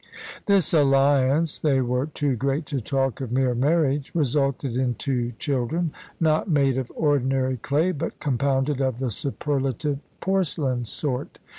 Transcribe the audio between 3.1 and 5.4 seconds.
of mere marriage resulted in two